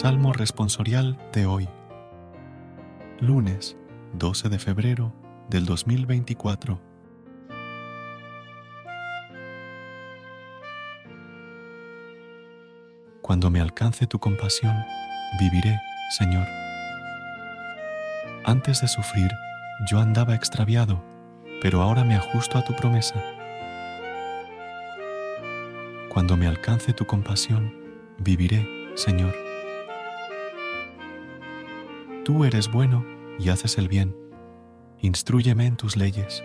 [0.00, 1.68] Salmo responsorial de hoy.
[3.20, 3.76] Lunes
[4.14, 5.12] 12 de febrero
[5.50, 6.80] del 2024.
[13.20, 14.74] Cuando me alcance tu compasión,
[15.38, 15.78] viviré,
[16.16, 16.46] Señor.
[18.46, 19.30] Antes de sufrir,
[19.90, 21.04] yo andaba extraviado,
[21.60, 23.22] pero ahora me ajusto a tu promesa.
[26.08, 27.74] Cuando me alcance tu compasión,
[28.16, 29.49] viviré, Señor.
[32.24, 33.04] Tú eres bueno
[33.38, 34.14] y haces el bien.
[34.98, 36.44] Instrúyeme en tus leyes.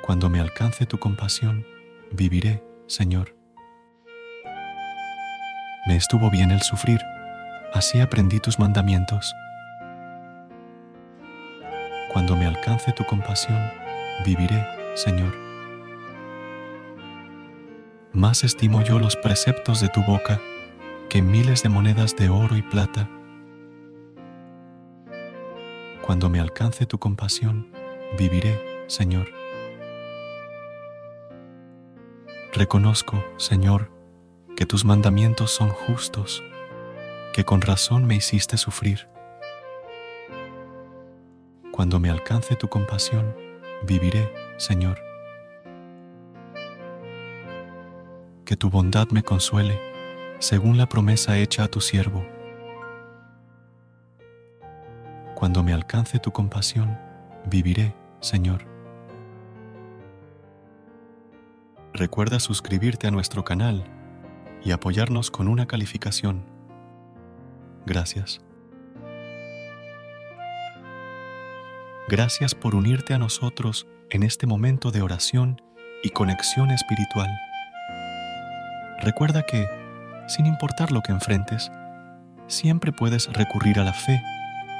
[0.00, 1.66] Cuando me alcance tu compasión,
[2.12, 3.36] viviré, Señor.
[5.86, 7.00] Me estuvo bien el sufrir,
[7.74, 9.34] así aprendí tus mandamientos.
[12.10, 13.70] Cuando me alcance tu compasión,
[14.24, 15.36] viviré, Señor.
[18.14, 20.40] Más estimo yo los preceptos de tu boca
[21.10, 23.10] que miles de monedas de oro y plata
[26.06, 27.66] cuando me alcance tu compasión,
[28.16, 29.26] viviré, Señor.
[32.52, 33.90] Reconozco, Señor,
[34.56, 36.44] que tus mandamientos son justos,
[37.32, 39.08] que con razón me hiciste sufrir.
[41.72, 43.34] Cuando me alcance tu compasión,
[43.82, 45.00] viviré, Señor.
[48.44, 49.80] Que tu bondad me consuele,
[50.38, 52.35] según la promesa hecha a tu siervo
[55.36, 56.98] Cuando me alcance tu compasión,
[57.44, 58.64] viviré, Señor.
[61.92, 63.84] Recuerda suscribirte a nuestro canal
[64.64, 66.42] y apoyarnos con una calificación.
[67.84, 68.40] Gracias.
[72.08, 75.60] Gracias por unirte a nosotros en este momento de oración
[76.02, 77.28] y conexión espiritual.
[79.02, 79.68] Recuerda que,
[80.28, 81.70] sin importar lo que enfrentes,
[82.46, 84.18] siempre puedes recurrir a la fe